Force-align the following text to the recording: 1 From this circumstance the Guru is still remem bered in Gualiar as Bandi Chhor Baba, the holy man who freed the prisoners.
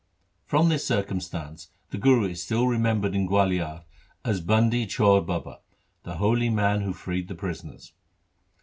1 0.49 0.63
From 0.63 0.69
this 0.69 0.83
circumstance 0.83 1.69
the 1.91 1.97
Guru 1.99 2.27
is 2.29 2.41
still 2.41 2.63
remem 2.65 3.01
bered 3.01 3.13
in 3.13 3.27
Gualiar 3.27 3.83
as 4.25 4.41
Bandi 4.41 4.87
Chhor 4.87 5.23
Baba, 5.23 5.59
the 6.01 6.15
holy 6.15 6.49
man 6.49 6.81
who 6.81 6.91
freed 6.91 7.27
the 7.27 7.35
prisoners. 7.35 7.93